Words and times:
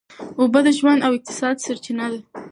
اوبه 0.39 0.59
د 0.65 0.67
ژوند 0.77 0.99
او 1.07 1.11
اقتصاد 1.17 1.55
سرچینه 1.65 2.05
ده. 2.11 2.19